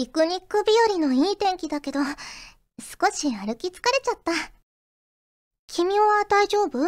[0.00, 4.32] ピクニック日和のいい天気だけど、少し歩き疲れちゃった。
[5.66, 6.78] 君は大丈夫？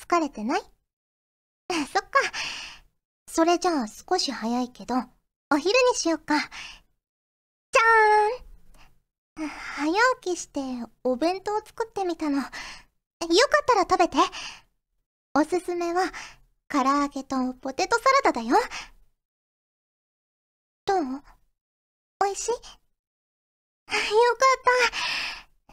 [0.00, 0.60] 疲れてない？
[1.70, 2.18] そっか。
[3.28, 4.96] それじゃあ少し早いけど、
[5.52, 6.40] お昼にしよっか。
[6.40, 10.60] じゃーん早起きして
[11.04, 12.38] お弁当作ってみたの。
[12.38, 12.52] よかっ
[13.64, 14.16] たら食べて。
[15.34, 16.02] おすすめは、
[16.66, 18.56] 唐揚げとポテトサラダだよ。
[20.84, 21.37] どう？
[22.28, 22.50] 美味しい。
[22.50, 22.56] よ
[24.36, 24.44] か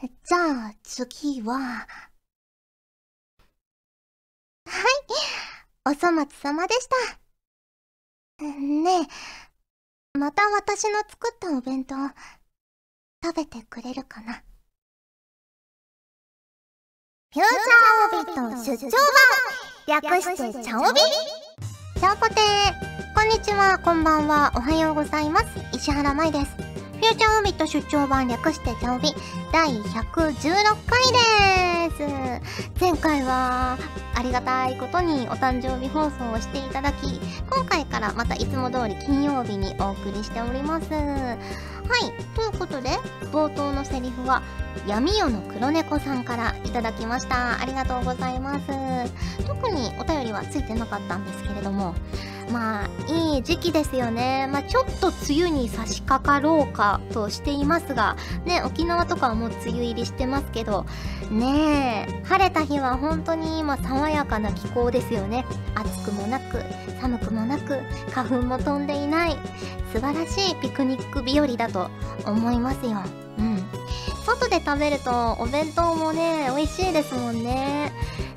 [0.00, 0.08] た。
[0.08, 0.38] じゃ
[0.68, 1.86] あ次は、は
[4.64, 4.66] い、
[5.84, 6.88] お粗末様でし
[8.38, 8.46] た。
[8.46, 11.94] ねえ、また私の作ったお弁当、
[13.22, 14.42] 食べてくれるかな？
[17.34, 18.90] フューチャーオビット出張
[19.86, 20.00] 版。
[20.02, 21.00] 略してチャオビ。
[22.00, 25.46] チャオポテーこんにちは、こんばんは、おはようございます。
[25.72, 26.44] 石原舞です。
[26.54, 29.08] フューチャーオービット出張版略してチャオビ
[29.50, 30.34] 第116
[30.86, 32.78] 回です。
[32.78, 33.78] 前回は
[34.14, 37.18] ありがたいことにお誕生日放送をしていただき、
[37.50, 40.92] 今回からまたいつも通り金曜日にお送りしております。
[40.92, 42.12] はい。
[42.34, 42.90] ということで、
[43.32, 44.42] 冒頭のセリフは、
[44.86, 47.62] 闇夜の黒猫さんからいただきました。
[47.62, 48.66] ありがとうございます。
[49.46, 51.94] 特にお便りはついてなかったんですけれども、
[52.50, 54.48] まあ、いい時期ですよね。
[54.50, 60.86] まあ、ちょっと梅雨に差し掛かろうかとしていますが、ね、沖縄とかはもう梅雨入りしてますけど、
[61.30, 65.44] ねえ、晴れた日は本当に今爽やかな気候ですよね。
[65.74, 66.62] 暑くもなく、
[67.00, 67.80] 寒くもなく、
[68.12, 69.36] 花粉も飛んでいない、
[69.92, 71.90] 素晴らしいピクニック日和だと
[72.24, 73.02] 思いますよ。
[73.38, 73.64] うん。
[74.24, 77.92] 外で食べるとお弁当もね、美味しいですもんね。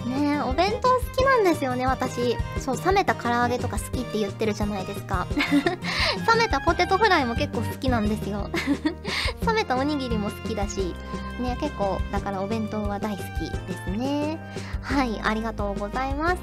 [0.09, 2.35] ねお弁当好きなんですよね、私。
[2.59, 5.27] そう、冷めた唐揚げとか好きって言ってるじゃないですか。
[6.33, 8.49] 冷めたポテトフライも結構好きなんですよ。
[9.45, 10.95] 冷めたおにぎりも好きだし、
[11.39, 14.39] ね、結構、だからお弁当は大好きですね。
[14.81, 16.37] はい、ありがとうございます。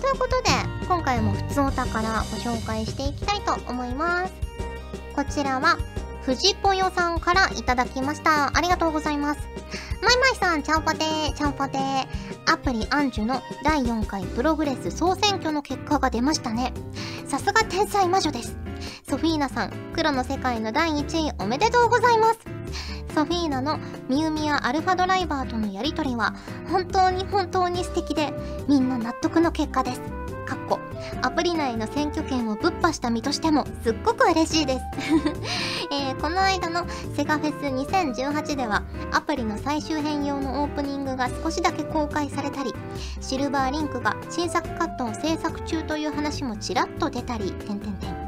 [0.00, 0.50] ということで、
[0.88, 4.32] 今回も普通お宝ご紹介していきたいと思います。
[5.14, 5.78] こちらは、
[6.22, 8.56] 藤ぽよさんからいただきました。
[8.56, 9.40] ありがとうございます。
[10.02, 12.52] まいまいさん、ちゃんぽてー、ちゃんぽてー。
[12.52, 16.74] アプリアンジュの第4回プログレス総選挙の結果が出ましたね。
[17.28, 18.56] さすが天才魔女です。
[19.08, 22.40] ソフィーナさん、黒の世界の第1位おめでとうございます。
[23.14, 26.34] ソフィーナのミウミやアルファドライバーとのやりとりは
[26.68, 28.32] 本当に本当に素敵で
[28.68, 30.11] みんな納得の結果です。
[30.52, 30.80] かっこ
[31.22, 34.84] アプリ内の選挙権をぶっ破した身としてもすっごく嬉しいです、
[35.90, 36.86] えー、この間の
[37.16, 38.82] セガフェス2018では
[39.12, 42.74] アプリの最終編用のオープニングが少しだけ公開されたり
[43.22, 48.22] シルバーリンクが新作カットを制作中という話もちらっと出たりてんてんてん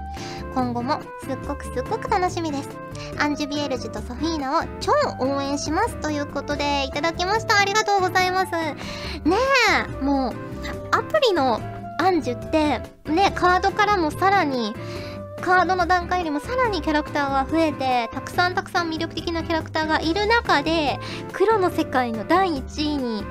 [0.55, 2.69] 今後もすっごくすっごく楽しみです。
[3.19, 7.59] アンジュビエルジュとソフィーナを超応援しますということでいただきました。
[7.59, 8.53] ありがとうございます。
[8.53, 9.37] ね
[10.01, 10.35] え、もう、
[10.93, 11.61] アプリの
[11.99, 14.75] アンジュってねカードからもさらに
[15.41, 20.99] カードの段階よりもさらにキャラクターが増えてたくさんたくさん魅力的なキャラクターがいる中で
[21.33, 23.23] 黒の世界の第1位に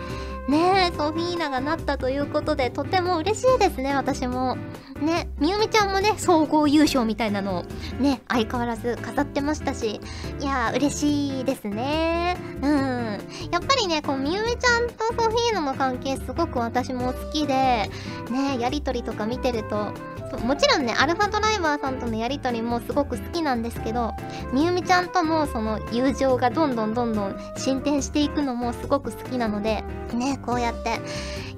[0.48, 4.58] ねえソフィーナがなったということでとても嬉しいですね私も。
[5.02, 7.64] ねみゆみちゃんもね総合優勝みたいなのを
[8.00, 10.00] ね相変わらず飾ってましたし
[10.40, 12.38] いや嬉しいですね。
[12.62, 13.04] うん。
[13.52, 17.90] やっぱりねこうみゆみちゃんとソフィーナの関係すごく私も好きで
[18.30, 19.94] ねやりとりとか見てると
[20.40, 24.14] もちろんねアルファドライバーさんとのやりとりもすごく好きなんですけど
[24.52, 29.84] みゆみちゃんとのその友情がどんどんどんどん進展していくのもすごく好きなので
[30.14, 31.00] ねこうやって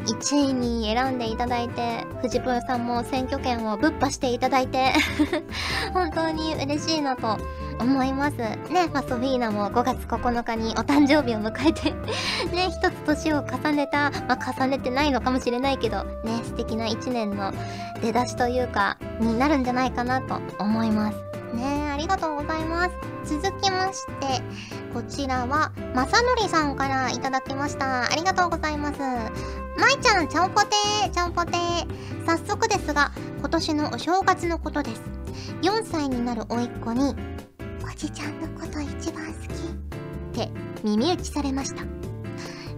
[0.06, 4.94] 1位に選んでいただいて藤ぽよさんも選挙権をぶっ破していただいて
[5.94, 7.38] 本当に嬉しいなと
[7.80, 8.38] 思います。
[8.38, 11.92] ね、まあ、ソフィーナも5月9日にお誕生日を迎えて
[12.56, 17.52] ね、一つ年を重ねた、まあ、重ねてないのかもしれないけど、ね、素敵な1年の
[18.02, 21.18] 出だしというか、になるんじゃないかなと思います。
[21.54, 22.96] ねありがとうございます。
[23.24, 24.42] 続きまして、
[24.94, 28.12] こちらは、まさのりさんからいただきました。
[28.12, 29.00] ありがとうございます。
[29.00, 32.26] まいちゃん、ちゃんぽてー、ちゃんぽてー。
[32.26, 35.02] 早速ですが、今年のお正月のことです。
[35.62, 37.16] 4歳になる甥っ子に、
[37.86, 40.52] おじちゃんのこと一番好きって
[40.84, 41.84] 耳打ちされました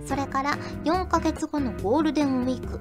[0.05, 2.79] それから4ヶ月後のゴールデンウィーク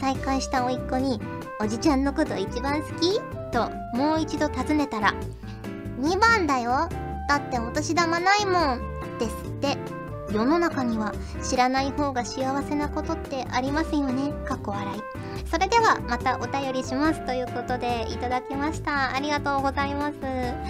[0.00, 1.20] 再会した甥っ子に
[1.60, 3.20] 「おじちゃんのこと一番好き?」
[3.52, 5.14] ともう一度尋ねたら
[5.98, 6.88] 「2番だよ。
[7.28, 8.80] だってお年玉ないもん」
[9.18, 10.04] ですって。
[10.32, 11.12] 世の中には
[11.42, 14.32] 知らない方が幸せなことってありますよね。
[14.44, 15.00] かっこ笑い。
[15.46, 19.14] それではまたお便りしますということでいただきました。
[19.14, 20.14] ありがとうございます。
[20.14, 20.64] ね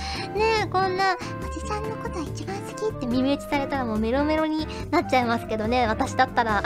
[0.64, 5.86] えこんなおじさんのこと一番好きって耳打ちされたらもうメロメロになっちゃいますけどね。
[5.86, 6.62] 私だったら。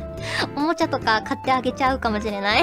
[0.56, 2.62] おもちゃとか買ってあげちゃうかもしれない。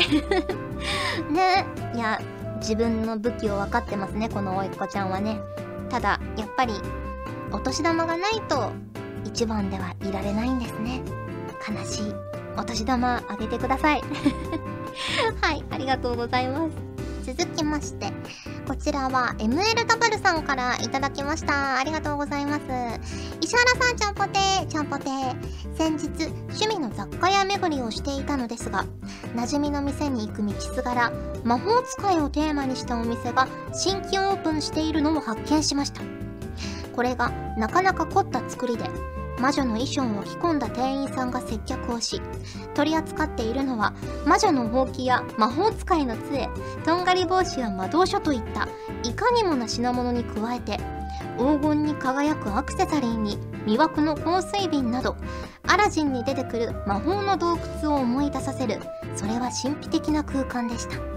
[1.29, 2.19] ねいや
[2.65, 5.39] 自分の武器を分かってますねこのおいっ子ちゃんはね。
[5.87, 6.73] ただやっぱり
[7.51, 8.71] お年玉がないと
[9.23, 11.03] 一番ではいられないんですね。
[11.69, 12.13] 悲しい。
[12.57, 14.01] お年玉あげてください。
[15.41, 16.94] はいありがとうございます。
[17.25, 18.11] 続きまして
[18.67, 21.79] こちらは MLW さんからいただきました。
[21.79, 22.61] ありがとうございます。
[23.41, 24.67] 石原さんちゃんぽてー。
[24.67, 25.75] ちゃんぽてー。
[25.75, 28.85] 先日趣味の雑貨屋巡りをしていたのですが
[29.35, 31.11] 馴染みの店に行く道すがら
[31.43, 36.01] 魔法使いをテーマにしたお店が新規オープンしているのを発見しました。
[36.95, 38.83] これがなかなか凝った作りで
[39.39, 42.21] 魔女の衣装を着込んだ店員さんが接客をし
[42.73, 43.93] 取り扱っているのは
[44.25, 46.49] 魔女のほうきや魔法使いの杖
[46.83, 48.67] とんがり帽子や魔導書といった
[49.07, 50.79] いかにもな品物に加えて
[51.37, 55.15] 黄金に輝くアクセサリーに魅惑の香水瓶など
[55.63, 58.79] アラジンに出てくる魔法の洞窟を思い出させる
[59.15, 61.14] それは神秘的な空間でした。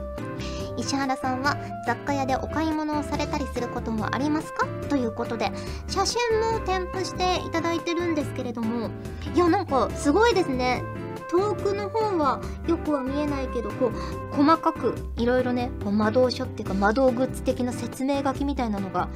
[0.79, 4.67] 石原さんは雑貨屋でお買い物をされたりすることはありますか？
[4.89, 5.51] ということで
[5.89, 8.91] 写真も添付していただいてるんですけれども
[9.35, 10.83] いやなんかすごいですね。
[11.31, 19.11] 遠くの方はよくは見えないけどこう細かくいろいろねこう魔導書っていうか魔導グッズ的な説明書きみたいなのが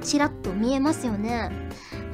[0.00, 1.50] ちらっと見えますよね。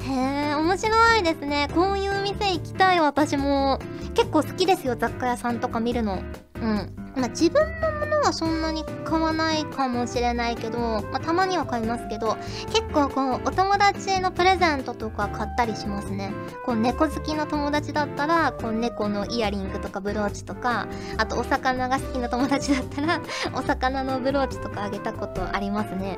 [0.01, 1.69] へえ面白いですね。
[1.73, 3.79] こういう店行きたい私も。
[4.13, 6.21] 結構好きですよ雑貨屋さんとか見るの。
[6.55, 7.04] うん。
[7.15, 16.31] まあ、自分のものはそんなに買わないかもしれないけど、まあ、たまには買いますけど結構こうお友達のプレゼントとか買ったりしますね。
[16.65, 23.21] こう猫好きの友達だったらこう猫のイヤリングとかブローチとかあとお魚が好きな友達だったら
[23.53, 26.17] お魚のブローチとかあげたことありますね。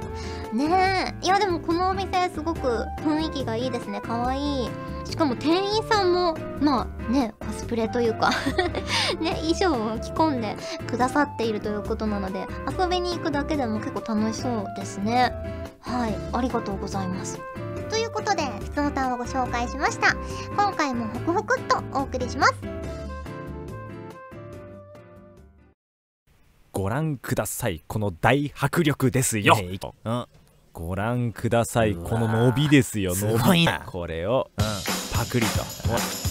[0.54, 1.26] ねえ。
[1.26, 4.02] いやでもこのお店すごく雰囲気がいいですね。
[4.02, 4.70] かわいい。
[5.10, 8.32] しかも店員さんもまあねコスプレというか
[9.20, 10.56] ね衣装を着込んで
[10.88, 12.46] くださっているということなので
[12.80, 15.34] 遊びに行くだけでも結構楽しそうですね。
[15.80, 17.40] はいありがとうございます。
[17.90, 20.16] ということで普通のターンをご紹介しました。
[20.56, 22.54] 今回もホクホクっとお送りします。
[26.74, 27.82] ご覧ください。
[27.88, 30.26] この大迫力ですよ、ねうん。
[30.74, 31.96] ご覧ください。
[31.96, 33.16] この伸びですよ。
[33.16, 33.82] す伸びごいな。
[33.88, 34.52] これを
[35.18, 36.27] パクリと。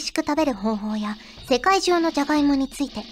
[0.00, 1.16] 味しく食べる方法や
[1.46, 3.02] 世界中のじゃがいもについて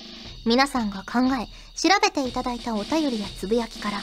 [0.46, 1.46] 皆さんが考え
[1.76, 4.00] 調べていただいたお便りやつぶやきから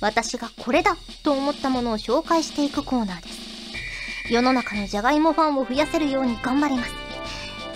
[0.00, 4.32] 私がこれだと思ったものを紹介していくコーナーです。
[4.32, 6.92] 世の中のじゃがいもファンを増やせるように頑張ります。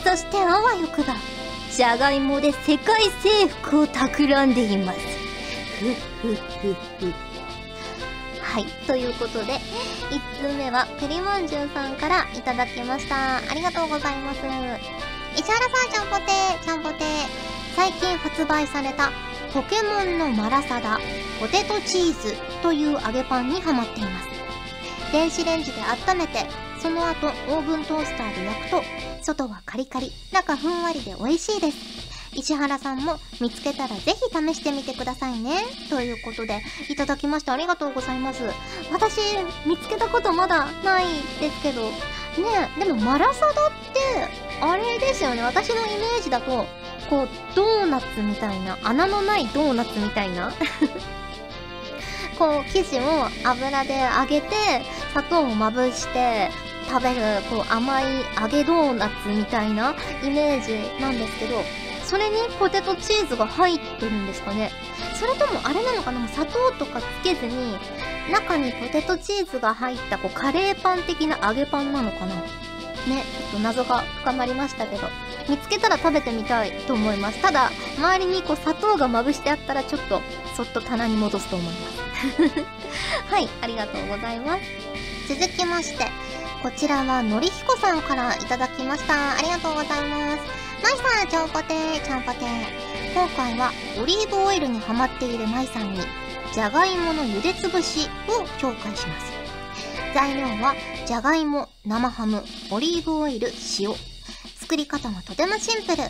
[0.04, 1.16] そしてあわよくば
[1.74, 4.98] じゃがいもで世界征服を企んでいます。
[5.80, 7.32] ふっふっふっふ
[8.40, 8.66] はい。
[8.86, 9.54] ということで、
[10.10, 13.36] 1通目は、ペリまんじゅうさんからいただきました。
[13.36, 14.38] ありがとうございます。
[15.36, 17.06] 石原さん、ちゃんぽてー、ちゃんぽてー。
[17.76, 19.12] 最近発売された、
[19.54, 20.98] ポケモンのマラサダ、
[21.38, 24.26] ポテトチーズという揚げパンにハマっています。
[25.12, 25.80] 電子レンジで
[26.10, 26.44] 温めて、
[26.80, 28.82] その後、オーブントースターで焼くと、
[29.22, 32.01] 外はカリカリ、中ふんわりで美味しいです。
[32.34, 35.62] 石原さんも見つけたらぜひ試してみてくださいね。
[35.90, 38.42] ということで、いただきましてありがとうございます。
[38.90, 39.20] 私、
[39.66, 41.04] 見つけたことまだない
[41.40, 43.52] ですけど、ね、でもマラサダっ
[43.92, 44.28] て、
[44.60, 45.42] あれですよね。
[45.42, 46.66] 私のイメージだと、
[47.10, 50.52] こう、ドーナツみたいな、穴のないドーナツみたいな。
[52.38, 56.50] こう、生地を油で揚げて、砂糖をまぶして、
[56.88, 58.04] 食べる、こう、甘い
[58.40, 61.62] 揚げドーナツみたいなイメージなんですけど、
[62.12, 64.70] それにポテトチーズが入ってるんですかね。
[65.18, 66.28] それともあれなのかな。
[66.28, 67.74] 砂糖とかつけずに
[68.30, 72.34] 中にポテトチーズが入ったこうカレーパン的な揚げパンなのかな。
[72.34, 75.08] ねちょっと謎が深まりましたけど。
[75.48, 77.40] 見つけたら食べてみたいと思います。
[77.40, 80.20] ただ周りにこう砂糖がまぶしてあったらちょっと
[80.54, 82.02] そっと棚に戻すと思います。
[83.32, 84.62] はいありがとうございます。
[85.34, 86.04] 続きまして
[86.62, 89.38] こちらはのりひこさんからいただきました。
[89.38, 90.61] ありがとうございます。
[90.82, 93.14] まいさん、ちゃんぽてー、ちゃんぽてー。
[93.14, 93.70] 今回は
[94.02, 96.00] オリーブオイルにハマっているまいさんに、
[96.52, 99.32] じゃがいもの茹でつぶしを紹介します。
[100.12, 100.74] 材料は、
[101.06, 103.94] じゃがいも、生ハム、オリーブオイル、塩。
[104.56, 106.02] 作り方はとてもシンプル。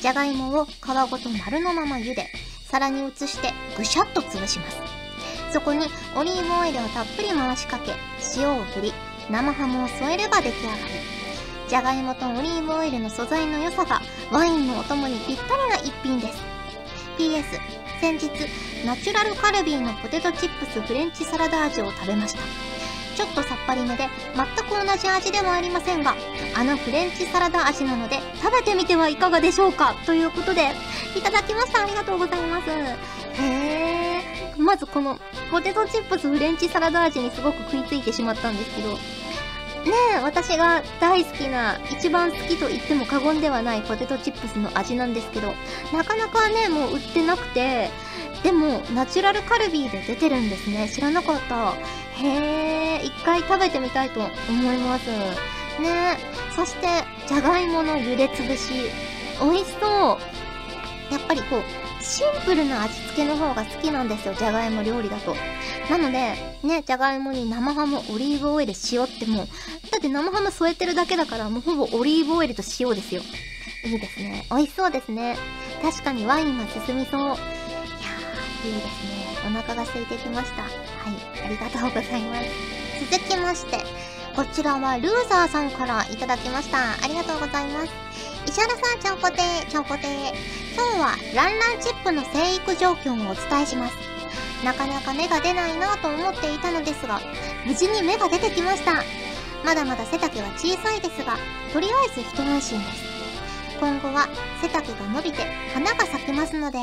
[0.00, 0.70] じゃがいもを皮
[1.10, 2.28] ごと丸のまま茹で、
[2.70, 4.78] 皿に移してぐしゃっと潰します。
[5.52, 5.86] そこに
[6.16, 7.92] オリーブオイルをたっぷり回しかけ、
[8.36, 8.92] 塩を振り、
[9.28, 11.11] 生ハムを添えれば出来上がり。
[11.72, 16.42] じゃがいもとオリーブオイルの素材の良さがワインのお供にぴったりな一品です。
[17.16, 17.44] PS、
[17.98, 18.28] 先日、
[18.84, 22.40] ナチュラルカルビーのポテトチップスフレンチサラダ味を食べました。
[23.16, 26.14] ちょっとさっぱりめで、全く同じ味ではありませんが、
[26.54, 29.94] あのフレンチサラダ味なので、食べてみてはいかがでしょうか？
[30.04, 30.72] ということで、
[31.16, 31.84] いただきました。
[31.84, 32.68] ありがとうございます。
[32.68, 34.62] へー。
[34.62, 35.18] まずこの、
[35.50, 38.98] ポテトチップスフレンチサラダ味にすごく食いついてしまったんですけど、
[39.84, 45.54] ねえ、私が大好きな、一番好きと言っても過言ではないポテトチップスの味なんですけど、
[45.92, 47.90] なかなかね、もう売ってなくて、
[48.42, 50.88] でも、ナチュラルカルビーで出てるんですね。
[50.88, 51.74] 知らなかった。
[52.22, 55.08] へえ、一回食べてみたいと思います。
[55.80, 56.16] ね
[56.54, 56.86] そして、
[57.26, 58.90] じゃがいもの茹でつぶし。
[59.40, 60.18] 美味しそ
[61.10, 61.12] う。
[61.12, 65.36] やっぱりこう、シンプルな味付けの方が好きなんですよ、じゃがいも料理だと。
[65.90, 69.46] なので、ね、じゃがいもに生ハム、オリーブオイル、塩ってもう、
[69.90, 73.22] だって生ハム添えてるだけだから、もうほぼオリーブオイルと塩ですよ。
[73.84, 74.46] いいですね。
[74.50, 75.36] 美味しそうですね。
[75.80, 77.20] 確かにワインが進みそう。
[77.20, 79.22] いやー、いいですね。
[79.46, 80.62] お腹が空いてきました。
[80.62, 80.72] はい、
[81.44, 82.48] ありがとうございます。
[83.10, 83.78] 続きまして、
[84.36, 86.78] こちらはルーザーさんからいただきました。
[86.78, 87.92] ありがとうございます。
[88.46, 90.61] 石原さん、ちゃんぽてー、ちゃんぽてー。
[90.74, 93.94] 今日はランランチップの生育状況をお伝えします。
[94.64, 97.20] なかなか芽が出ないなと思っていたのですが、
[97.66, 99.02] 無事に芽が出てきました。
[99.64, 101.36] まだまだ背丈は小さいですが、
[101.72, 103.12] とりあえず一安心です。
[103.80, 104.28] 今後は
[104.60, 105.42] 背丈が伸びて
[105.74, 106.78] 花が咲きますので、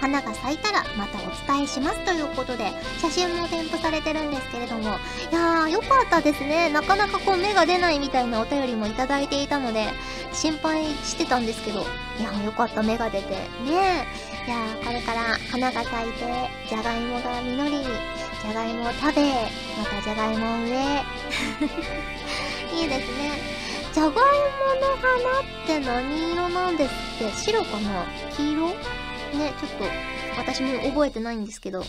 [0.00, 6.68] 花が咲いたらまたお伝えしますということで、写真も添付されてるんですけれども、いやー、よかったですね。
[6.70, 9.86] なかなかこう芽が出ないみたいなお便りもいただいていたので、
[10.32, 13.30] 心配してたんですけど、いやー、よかった、芽が出て。
[13.34, 13.72] ねえ。
[14.44, 15.20] いやー、これから
[15.50, 17.84] 花が咲いて、じゃがいもが実り、
[18.42, 19.22] じゃがいもを食べ、
[19.78, 21.04] またじゃがいもを植え。
[22.74, 23.30] いいですね。
[23.92, 24.24] じゃがいもの
[24.96, 27.36] 花って何色なんですって？
[27.36, 28.04] 白かな？
[28.36, 28.74] 黄色？
[29.36, 29.84] ね、ちょっと
[30.36, 31.80] 私も覚えてないんですけど、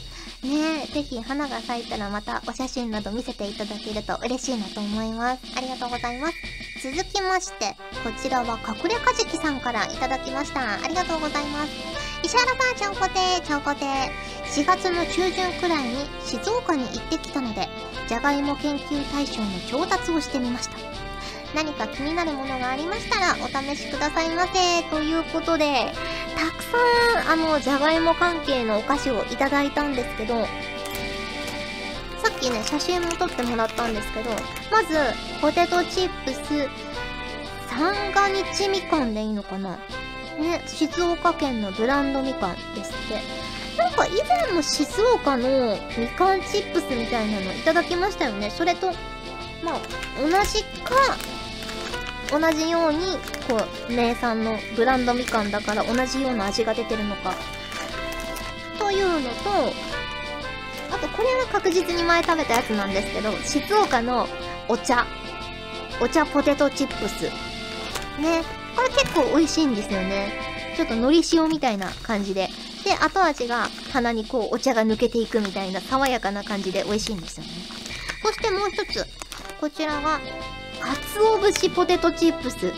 [0.44, 5.42] ねぜひ花が咲いたらまたお写真など見せていただけると嬉しいなと思います。
[5.58, 6.36] ありがとうございます。
[6.84, 10.84] 続きまして、こちらは隠れかじきさんからいただきました。
[10.84, 11.72] ありがとうございます。
[12.24, 13.86] 石原さん、ちゃんこてー、ちゃんこて。
[14.54, 17.68] 4月の中旬くらいに静岡に行ってきたので、
[18.08, 20.78] じゃがいも研究対象の調達をしてみました。
[21.56, 24.84] 何か気になるものがありましたらお試しくださいませ。
[24.90, 25.92] ということで、
[26.36, 26.78] たくさ
[27.30, 30.46] ん、あの、じゃがいも関係のお菓子をいただいたんですけど、
[32.22, 34.30] さっきね、写真も撮ってもらったんですけど、
[34.72, 34.96] まず、
[35.42, 36.70] ポテトチップス、
[37.68, 39.78] 三が日みかんでいいのかな？
[40.40, 43.22] ね、静岡県のブランドみかんですって。
[43.78, 48.52] なんか以前も静岡のみかんチップスみたいなのいただきましたよね。
[48.52, 48.92] それと、
[49.64, 49.80] まあ、
[50.22, 50.94] 同じか、
[52.34, 57.36] 同じように、こう、名産のブランドみかんだから同じような味が出てるのか。
[58.80, 59.74] というのと、
[60.92, 64.28] あとこれは確実に前食べたやつなんですけど、静岡の
[64.68, 65.06] お茶。
[66.02, 67.26] お茶ポテトチップス。
[68.20, 68.44] ね。
[68.76, 70.34] これ結構美味しいんですよね。
[70.76, 72.50] ちょっと海苔塩みたいな感じで。
[72.84, 77.52] で、後味が鼻にこうお茶が抜けていくみたいな爽やかな感じで美味しいんですよね。
[78.24, 79.06] そしてもう一つ。
[79.62, 80.20] こちらは、
[80.84, 82.72] 鰹節ポテトチップス。
[82.72, 82.78] こ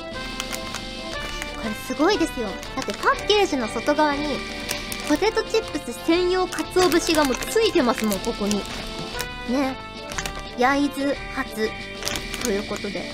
[1.64, 2.48] れすごいですよ。
[2.76, 4.38] だってパッケージの外側に、
[5.10, 8.62] ポテトチップス専用鰹節がもうついてますもん、ここに。
[9.50, 9.76] ね。
[10.60, 11.70] 焼津発
[12.44, 13.12] ということで。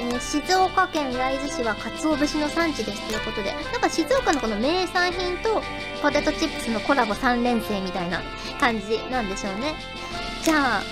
[0.00, 5.62] えー静岡県焼津市は鰹節の産地ですということで、なんか静岡のこの名産品と
[6.02, 8.20] ポテトチップスのコラボ3連星みたいな
[8.60, 9.74] 感じなんでしょうね。
[10.42, 10.82] じゃあ、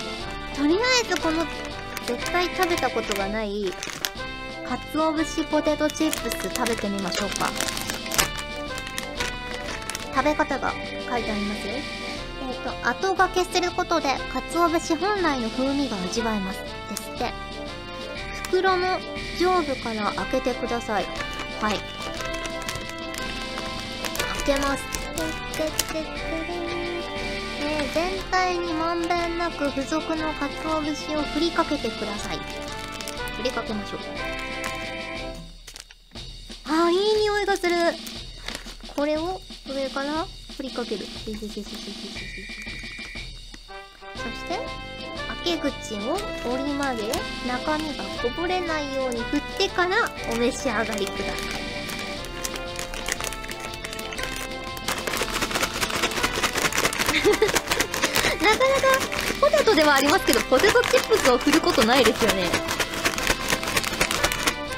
[0.56, 1.44] とりあえずこの
[2.06, 3.72] 絶対食べたことがない
[4.92, 7.50] 鰹節ポテトチップス食べてみましょうか。
[10.14, 10.72] 食べ方が
[11.10, 11.74] 書いてありますよ。
[11.74, 11.80] え
[12.54, 16.58] っ、と、後がけすることで、鰹節本来の風味が味わえます。
[16.88, 17.32] ですって。
[18.44, 18.98] 袋の
[19.38, 21.06] 上部から開けてください。
[21.60, 21.78] はい。
[24.46, 24.84] 開けます。
[27.94, 32.38] 全体にまんべんなく付属の鰹節を振りかけてください。
[33.36, 34.00] 振りかけましょう。
[36.66, 37.76] あーいい匂いがする。
[38.96, 41.04] これを上から振りかける。
[41.04, 41.42] そして
[45.44, 46.16] 開け口を
[46.52, 47.02] 折り曲げ
[47.48, 51.61] 中身がこぼれないように振ってからお召し上がりください。
[59.72, 62.50] トではありますけどポテトチップスを振ることないですよね。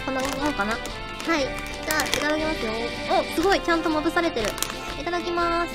[0.04, 0.72] こんなもんかな。
[0.72, 1.40] はい。
[1.40, 2.72] じゃあいただきますよ。
[3.10, 3.60] おすごい。
[3.60, 4.48] ちゃんとまぶされてる。
[5.00, 5.74] いただきます。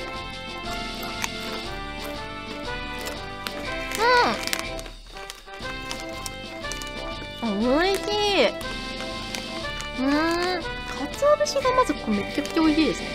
[7.42, 7.76] うん。
[7.76, 8.46] おいしい。
[8.46, 10.62] うーん。
[10.62, 10.68] か
[11.12, 13.08] つお節がまずめちゃくちゃ美味しいですね。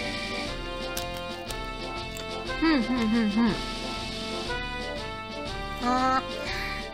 [2.62, 3.75] うんうんうんうん
[5.86, 6.24] あー。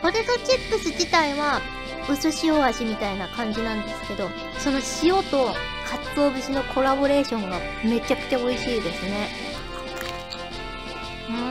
[0.01, 1.62] ポテトチップス自体は
[2.10, 5.53] 薄塩味みたいな感じなんですけどその塩とか
[6.15, 9.27] つお節のコラボレーションがめちゃくちゃ美味しいですね。
[11.29, 11.41] うーん。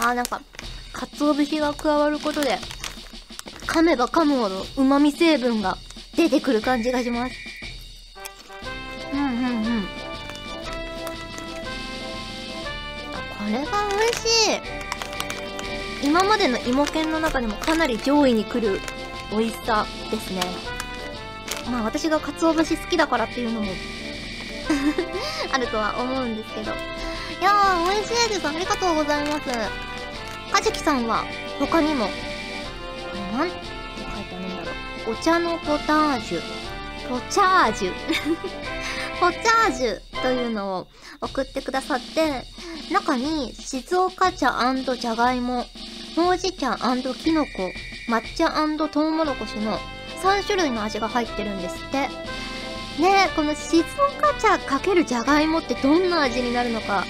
[0.00, 0.40] あーなんか
[0.92, 2.58] かつお節が加わることで
[3.66, 5.76] 噛めば噛むほど旨味成分が
[6.16, 7.34] 出てくる感じがします。
[9.12, 9.26] うんうん
[9.66, 9.71] うん。
[13.46, 14.52] れが美味し
[16.02, 16.06] い。
[16.06, 18.80] 今までの芋犬の中でもかなり上位に来る
[19.30, 20.40] 美味しさですね。
[21.70, 23.72] まあ私が鰹節好きだからっていうのも
[25.52, 26.72] あるとは思うんですけど。
[26.72, 28.46] いやー美味しいです。
[28.46, 29.48] ありがとうございます。
[30.52, 31.24] はじきさんは
[31.58, 32.12] 他にもこ
[33.14, 33.54] れなんて
[34.14, 34.72] 書いてあるんだろ
[35.08, 35.14] う。
[35.14, 36.42] お茶のポタージュ。
[37.08, 37.92] ポチャージュ。
[39.22, 40.88] ポチャージュというのを
[41.20, 42.42] 送ってくださって
[42.92, 44.52] 中に静岡茶
[44.98, 45.64] じゃがいも、
[46.16, 47.50] ほうじ茶きのこ、
[48.08, 48.50] 抹茶
[48.88, 49.78] とうもろこしの
[50.24, 52.08] 3種類の味が入ってるんですって。
[53.00, 53.84] ねえ、この静
[54.18, 57.04] 岡茶かけるじゃがいもってどんな味になるのか、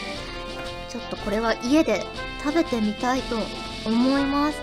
[0.91, 2.05] ちょっとこれは家で
[2.45, 3.39] 食べてみたいと
[3.87, 4.59] 思います。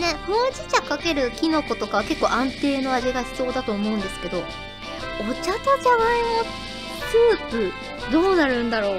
[0.00, 6.65] ね、ほうじ茶かけるきのことか結構安定の味がしそうだと思うんですけど、お茶とじゃがいも
[6.96, 7.72] スープ
[8.12, 8.96] どうなるんだろう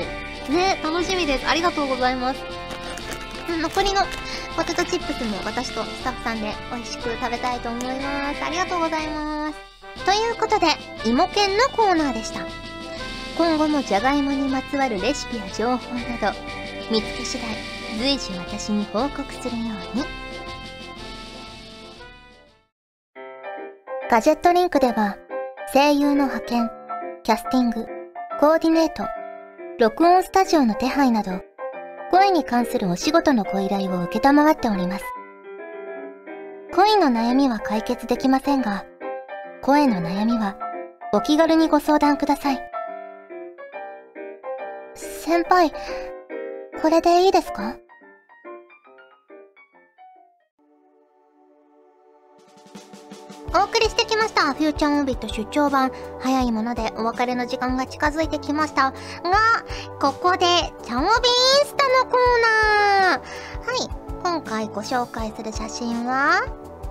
[0.52, 1.48] ね、楽しみです。
[1.48, 2.42] ありがとうございます。
[3.62, 4.02] 残りの
[4.56, 8.44] ポテトチップスも私とスタッフさんで美味しく食べたいと思います。
[8.44, 10.06] ありがとうございます。
[10.06, 10.68] ということで、
[11.06, 12.42] 芋犬のコーナーでした。
[13.38, 16.38] 今後もじゃがいもにまつわるレシピや情報など、
[16.90, 17.50] 見つけ次第、
[18.00, 20.06] 随時私に報告するように。
[24.10, 25.18] ガジェットリンクでは、
[25.74, 26.72] 声優の派遣、
[27.28, 27.86] キャスティング、
[28.40, 29.04] コーディネート、
[29.80, 31.42] 録音スタジオの手配など、
[32.10, 35.04] 声に関するお仕事のご依頼を受けたまわっております。
[36.74, 38.86] 恋の悩みは解決できませんが、
[39.62, 40.58] 声の悩みは
[41.12, 42.62] お気軽にご相談ください。
[44.96, 45.74] 先輩、
[46.82, 47.76] これでいいですか？
[53.54, 54.54] お送りしてきました。
[54.54, 55.92] フューチャーオービット出張版。
[56.20, 58.92] 早いものでお別れの時間が近づいてきました。
[58.92, 58.96] が、
[60.00, 60.46] ここで、
[60.84, 61.12] チャオビイン
[61.66, 63.20] スタのコーナー。
[63.20, 63.90] はい。
[64.24, 66.44] 今回ご紹介する写真は、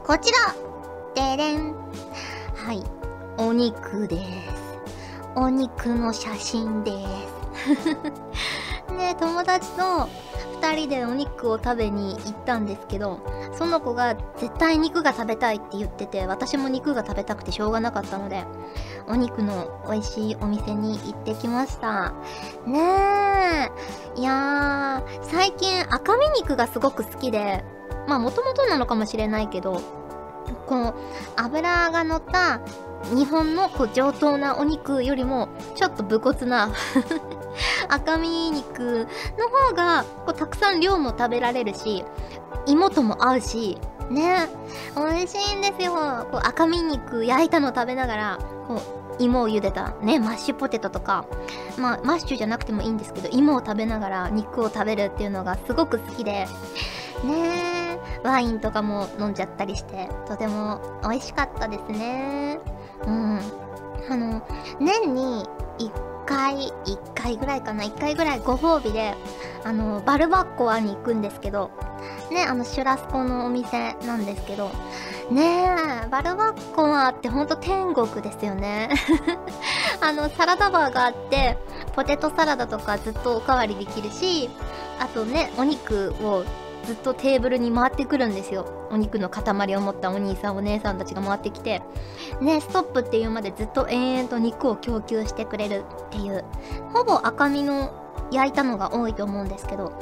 [0.05, 0.55] こちら。
[1.15, 1.75] でれん。
[2.55, 2.83] はい。
[3.39, 4.67] お肉です。
[5.35, 7.47] お肉の写真です。
[8.97, 10.09] ね友達と
[10.61, 13.21] 2人でお肉を食べに行ったんですけど
[13.53, 18.45] その子が絶対肉が食べたいって言ってて私も肉が食べたくてしょうがなかったので
[19.07, 22.13] お肉の美味しいお店に行ってきました。
[22.67, 23.71] ね
[24.17, 24.21] え。
[24.21, 27.65] いやー最近赤身肉がすごく好きで
[28.09, 29.81] まあもともとなのかもしれないけど
[30.67, 30.95] この
[31.37, 32.61] 脂が乗った
[33.15, 36.73] 日本のこう上等なお肉よりもちょっと武骨な
[37.89, 39.07] 赤身肉
[39.39, 42.05] の方がこうたくさん量も食べられるし
[42.67, 43.79] 芋とも合うし
[44.11, 44.49] ね。
[44.95, 45.93] 美味しいんですよ。
[46.31, 48.39] こう赤身肉焼いたの食べながら
[48.69, 48.81] こ
[49.19, 51.25] う芋を茹でたねマッシュポテトとか
[51.77, 56.47] まあマッシュじゃなくてもいいんですけど芋を食べながら肉を食べるっていうのがすごく好きで
[57.25, 57.77] ね。
[58.23, 62.61] ワインとかも飲んじゃったりしてとても美味しかったですね。
[63.07, 63.41] うん。
[64.09, 64.43] あの
[64.79, 65.45] 年に
[65.79, 69.15] 1回、1回ぐらいかな、1回ぐらいご褒美で、
[69.65, 71.71] あの、バルバッコアに行くんですけど、
[72.31, 74.71] ね、あの、シュラスコのお店なんですけど、
[75.31, 75.69] ね
[76.05, 78.91] え、バルバッコアってほんと天国ですよね。
[80.01, 81.57] あの、サラダバーがあって、
[81.95, 84.51] ポテトサラダとかずっとおかわりできるし、
[85.01, 86.45] あとね、お肉を
[86.87, 88.89] ずっとテーブルに回ってくるんですよ。
[88.91, 91.83] お肉の塊を持ったお兄さんお姉さんたちが回ってきて。
[92.41, 96.45] ねストップっていうまでずっと延々と肉を供給してくれるっていう。
[96.93, 97.93] ほぼ赤身の
[98.31, 99.93] 焼いたのが多いと思うんですけど。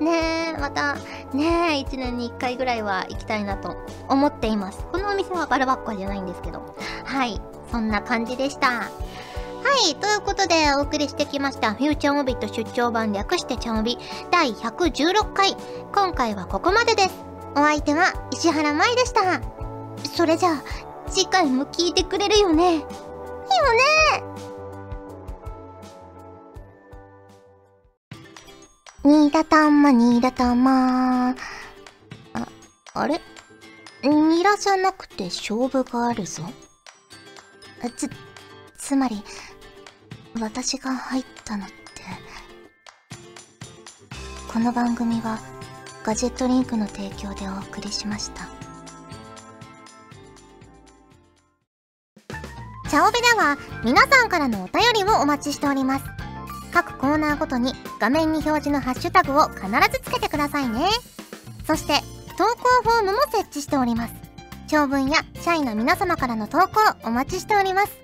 [0.00, 0.94] ねえまた
[1.32, 3.76] ねえ1年に1回ぐらいは行きたいなと
[4.08, 4.84] 思っています。
[4.90, 6.74] このお店はバルバッコじゃないんですけど。
[7.04, 8.90] はいそんな感じでした。
[9.64, 13.96] はいということでお送りしてきましたフューチャーモビット出張版略してチャモビ
[14.30, 15.56] 第116回。
[15.94, 17.14] 今回はここまでです。
[17.56, 19.40] お相手は石原舞でした。
[20.14, 20.62] それじゃあ
[21.10, 22.76] 次回も聞いてくれるよね。
[22.76, 22.86] よね。
[29.02, 31.30] 新潟ま、新潟ま。
[31.30, 31.34] あ、
[32.92, 33.18] あれ？
[34.02, 36.42] ニラじゃなくて勝負があるぞ。
[37.96, 38.10] つ、
[38.78, 39.22] つまり、
[40.40, 41.74] 私が入ったのって。
[44.52, 45.38] この番組は、
[46.02, 48.48] ガジェットリンクの提供でお送りしました。
[52.90, 56.04] チャオベでは、皆さんからのお便りをお待ちしております。
[56.72, 60.88] 各コーナーごとに画面に表示のハッシュタグを必ずつけてくださいね。
[61.64, 62.00] そして、
[62.36, 64.14] 投稿フォームも設置しております。
[64.66, 68.03] 長文や社員の皆様からの投稿お待ちしております。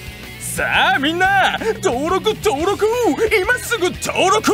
[0.61, 2.85] さあみんな登録登録。
[3.35, 4.51] 今すぐ登録